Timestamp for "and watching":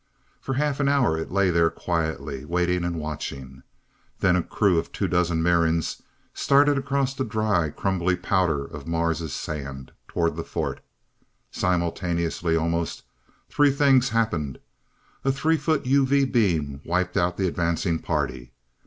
2.83-3.61